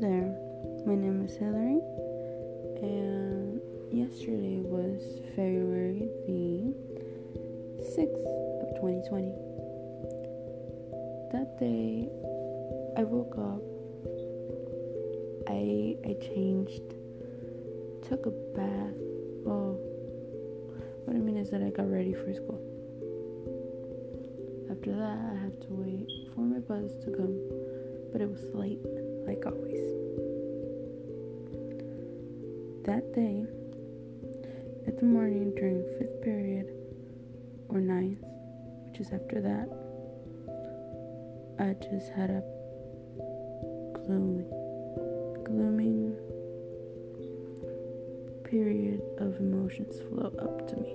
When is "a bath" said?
18.26-19.00